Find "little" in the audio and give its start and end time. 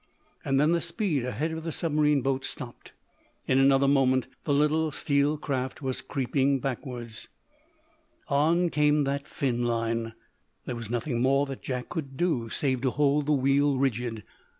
4.51-4.89